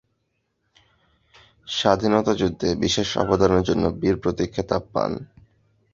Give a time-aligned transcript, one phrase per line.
[1.71, 5.11] স্বাধীনতা যুদ্ধে বিশেষ অবদানের জন্য বীর প্রতীক খেতাব পান।